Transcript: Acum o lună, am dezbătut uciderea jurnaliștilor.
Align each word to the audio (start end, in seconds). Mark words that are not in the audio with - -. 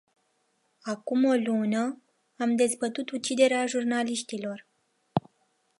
Acum 0.81 1.23
o 1.25 1.33
lună, 1.33 2.01
am 2.37 2.55
dezbătut 2.55 3.09
uciderea 3.09 3.65
jurnaliștilor. 3.65 4.65